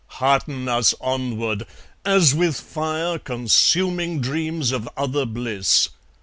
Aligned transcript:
Hearten 0.13 0.67
us 0.67 0.95
onward! 0.99 1.67
as 2.03 2.33
with 2.33 2.59
fire 2.59 3.19
Consuming 3.19 4.19
dreams 4.19 4.71
of 4.71 4.89
other 4.97 5.27
bliss. 5.27 5.89